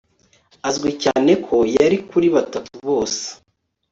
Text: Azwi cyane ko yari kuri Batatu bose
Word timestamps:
Azwi 0.69 0.91
cyane 1.03 1.31
ko 1.45 1.55
yari 1.75 1.97
kuri 2.09 2.27
Batatu 2.35 2.73
bose 2.87 3.23